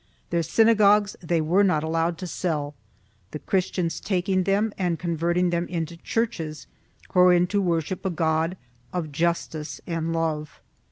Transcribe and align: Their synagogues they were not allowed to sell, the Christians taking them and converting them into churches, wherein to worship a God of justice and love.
Their 0.31 0.41
synagogues 0.41 1.15
they 1.21 1.41
were 1.41 1.63
not 1.63 1.83
allowed 1.83 2.17
to 2.17 2.25
sell, 2.25 2.73
the 3.29 3.37
Christians 3.37 3.99
taking 3.99 4.45
them 4.45 4.73
and 4.75 4.97
converting 4.97 5.51
them 5.51 5.67
into 5.67 5.95
churches, 5.95 6.65
wherein 7.13 7.45
to 7.45 7.61
worship 7.61 8.03
a 8.03 8.09
God 8.09 8.57
of 8.91 9.11
justice 9.11 9.79
and 9.85 10.11
love. 10.11 10.59